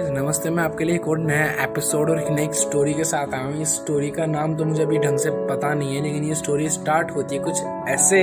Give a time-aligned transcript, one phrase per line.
[0.00, 3.44] नमस्ते, मैं आपके लिए एक और नया एपिसोड और एक नई स्टोरी के साथ आया
[3.44, 6.34] हूँ। इस स्टोरी का नाम तो मुझे अभी ढंग से पता नहीं है, लेकिन ये
[6.34, 8.20] स्टोरी स्टार्ट होती है कुछ ऐसे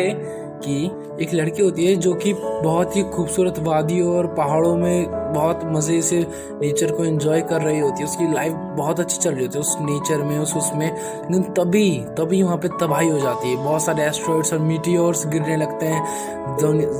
[0.65, 0.75] कि
[1.23, 6.01] एक लड़की होती है जो कि बहुत ही खूबसूरत वादियों और पहाड़ों में बहुत मज़े
[6.01, 6.19] से
[6.53, 9.61] नेचर को एंजॉय कर रही होती है, उसकी लाइफ बहुत अच्छी चल रही होती है,
[9.61, 13.83] उस नेचर में, उस, उसमें, लेकिन तभी तभी वहाँ पे तबाही हो जाती है। बहुत
[13.83, 16.03] सारे एस्ट्रॉइड्स और मीटियोर्स गिरने लगते हैं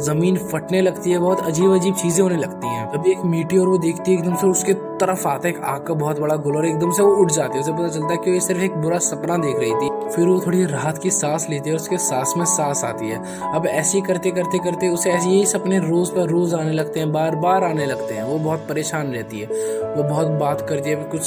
[0.04, 3.78] ज़मीन फटने लगती है, बहुत अजीब अजीब चीज़ें होने लगती हैं। तभी एक मीटियोर वो
[3.78, 6.66] देखती है, एकदम से उसके तरफ़ आता है, एक आग का बहुत बड़ा गोल, और
[6.66, 8.98] एकदम से वो उठ जाती है। उसे पता चलता है कि वो सिर्फ़ एक बुरा
[9.00, 12.34] सपना देख रही थी। फिर वो थोड़ी राहत की सांस लेती है, और उसके सांस
[12.38, 13.22] में सांस आती है।
[13.54, 17.12] अब ऐसे करते करते करते उसे ऐसे यही सपने रोज पर रोज आने लगते हैं
[17.12, 19.48] बार बार आने लगते हैं। वो बहुत परेशान रहती है।
[19.96, 21.22] वो बहुत बात करती है कुछ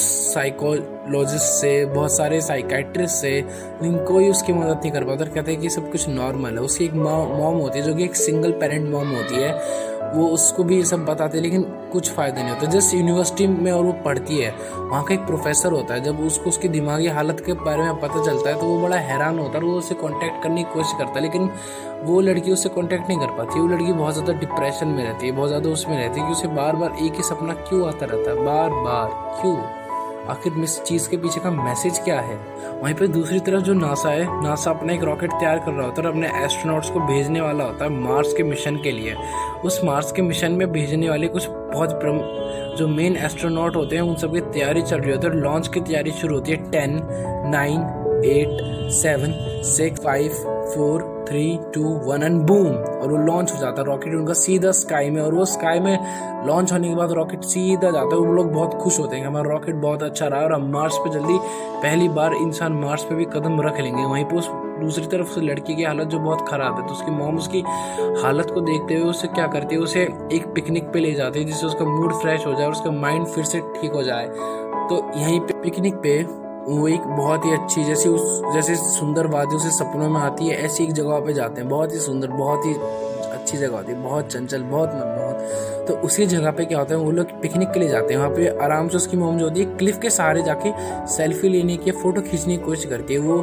[1.08, 5.52] साइकोलॉजिस्ट से, बहुत सारे साइकाट्रिस्ट से लेकिन कोई उसकी मदद नहीं कर पाता और कहते
[5.52, 8.52] हैं कि सब कुछ नॉर्मल है। उसकी एक मॉम होती है, जो कि एक सिंगल
[8.60, 9.52] पेरेंट मॉम होती है,
[10.08, 11.62] वो उसको भी ये सब बताते हैं, लेकिन
[11.92, 14.50] कुछ फ़ायदा नहीं होता। जिस यूनिवर्सिटी में और वो पढ़ती है,
[14.80, 18.24] वहाँ का एक प्रोफेसर होता है, जब उसको उसकी दिमागी हालत के बारे में पता
[18.24, 20.92] चलता है तो वो बड़ा हैरान होता है और वो उससे कांटेक्ट करने की कोशिश
[20.98, 21.50] करता है, लेकिन
[22.04, 25.32] वो लड़की उससे कांटेक्ट नहीं कर पाती। वो लड़की बहुत ज़्यादा डिप्रेशन में रहती है,
[25.32, 28.30] बहुत ज़्यादा उसमें रहती है कि उसे बार बार एक ही सपना क्यों आता रहता
[28.30, 28.44] है?
[28.44, 29.56] बार बार क्यों?
[30.30, 32.36] आखिर इस चीज़ के पीछे का मैसेज क्या है?
[32.82, 36.02] वहीं पे दूसरी तरफ़ जो नासा है, नासा अपना एक रॉकेट तैयार कर रहा होता
[36.02, 39.14] है और अपने एस्ट्रोनॉट्स को भेजने वाला होता है मार्स के मिशन के लिए।
[39.64, 42.00] उस मार्स के मिशन में भेजने वाले कुछ बहुत
[42.78, 45.68] जो मेन एस्ट्रोनॉट होते हैं, उन सब की तैयारी चल रही होती है और लॉन्च
[45.68, 47.00] की तैयारी शुरू होती है ten
[47.50, 47.80] nine
[48.24, 49.32] eight seven
[49.64, 50.32] six five
[50.74, 54.70] four three two one and boom और वो लॉन्च हो जाता है रॉकेट उनका सीधा
[54.72, 58.32] स्काई में और वो स्काई में लॉन्च होने के बाद रॉकेट सीधा जाता है। वो
[58.32, 61.38] लोग बहुत खुश होते हैं हमारा रॉकेट बहुत अच्छा रहा और हम मार्स पे जल्दी
[61.82, 64.48] पहली बार इंसान मार्स पे भी कदम रख लेंगे। वहीं पर उस
[64.80, 67.62] दूसरी तरफ़ से लड़की की हालत जो बहुत खराब है तो उसकी मॉम उसकी
[68.22, 69.80] हालत को देखते हुए उसे क्या करती है?
[69.80, 72.90] उसे एक पिकनिक पे ले जाती है, जिससे उसका मूड फ्रेश हो जाए और उसका
[72.90, 74.26] माइंड फिर से ठीक हो जाए।
[74.88, 76.22] तो यहीं पे पिकनिक पे
[76.68, 80.56] वो एक बहुत ही अच्छी, जैसे उस, जैसे सुंदर वादियों से सपनों में आती है,
[80.56, 82.74] ऐसी एक जगह पे जाते हैं। बहुत ही सुंदर, बहुत ही
[83.30, 87.00] अच्छी जगह होती है, बहुत चंचल, बहुत मनमोहन तो उसी जगह पे क्या होता है,
[87.00, 89.60] वो लोग पिकनिक के लिए जाते हैं। वहाँ पे आराम से उसकी मोम जो होती
[89.60, 90.72] है क्लिफ के सहारे जाके
[91.06, 93.40] सेल्फी लेने की फ़ोटो खींचने की कोशिश करती है। वो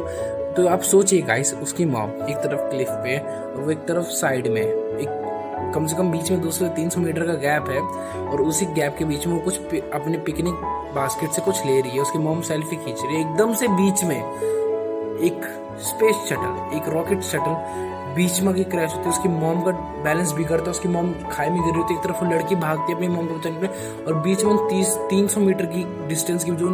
[0.56, 4.46] तो आप सोचिए गाइस उसकी मॉम एक तरफ़ क्लिफ पे और वो एक तरफ़ साइड
[4.46, 5.25] में, एक
[5.74, 7.80] कम से कम बीच में दो सौ तीन सौ मीटर का गैप है
[8.22, 10.54] और उसी गैप के बीच में वो कुछ अपने पिकनिक
[10.94, 14.04] बास्केट से कुछ ले रही है, उसकी मोम सेल्फी खींच रही है। एकदम से बीच
[14.04, 15.44] में एक
[15.80, 17.84] स्पेस शटल, एक रॉकेट शटल
[18.16, 19.70] बीच में क्रैश होती है, उसकी मॉम का
[20.04, 22.92] बैलेंस बिगड़ता है, उसकी मॉम खाई में गिर रही होती है, एक तरफ़ लड़की भागती
[22.92, 26.44] है अपनी मॉम को बचाने पे और बीच में तीस, तीन सौ मीटर की डिस्टेंस
[26.44, 26.68] की जो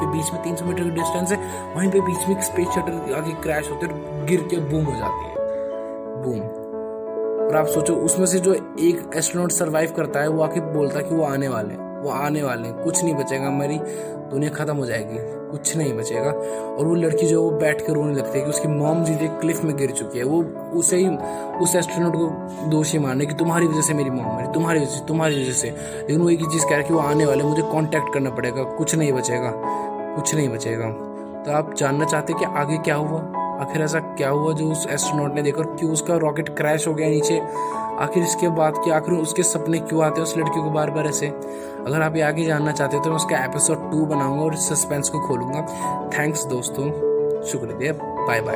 [0.00, 1.38] के बीच में तीन सौ मीटर की डिस्टेंस है,
[1.74, 4.96] वहीं पे बीच में एक स्पेस शटल आगे क्रैश होते है गिर के बूम हो
[4.96, 5.36] जाती है।
[6.22, 6.67] बूम।
[7.48, 11.04] और आप सोचो, उसमें से जो एक एस्ट्रोनॉट सरवाइव करता है, वो आके बोलता है
[11.04, 13.78] कि वो आने वाले हैं। वो आने वाले हैं। कुछ नहीं बचेगा, हमारी
[14.30, 15.16] दुनिया खत्म हो जाएगी।
[15.50, 16.30] कुछ नहीं बचेगा।
[16.78, 19.64] और वो लड़की जो वो बैठ कर रोने लगती है कि उसकी मॉम जी क्लिफ
[19.64, 20.42] में गिर चुकी है। वो
[20.78, 21.08] उसे ही,
[21.58, 22.26] उस एस्ट्रोनॉट को
[22.70, 25.70] दोषी मारने की तुम्हारी वजह से मेरी मॉम मरी, तुम्हारी वजह से, तुम्हारी वजह से।
[25.70, 28.30] लेकिन वो एक ही चीज़ कह रहा है कि वो आने वाले मुझे कॉन्टेक्ट करना
[28.30, 29.52] पड़ेगा। कुछ नहीं बचेगा।
[30.16, 30.88] कुछ नहीं बचेगा।
[31.42, 33.37] तो आप जानना चाहते कि आगे क्या हुआ?
[33.60, 37.08] आखिर ऐसा क्या हुआ जो उस एस्ट्रोनॉट ने देखा क्यों उसका रॉकेट क्रैश हो गया
[37.08, 37.40] नीचे?
[37.98, 41.06] आखिर इसके बाद क्या, आखिर उसके सपने क्यों आते हैं उस लड़की को बार बार
[41.06, 41.26] ऐसे?
[41.86, 45.08] अगर आप ये आगे जानना चाहते हो तो मैं उसका एपिसोड टू बनाऊँगा और सस्पेंस
[45.08, 45.60] को खोलूँगा।
[46.18, 46.84] थैंक्स दोस्तों।
[47.42, 48.40] शुक्रिया। Bye bye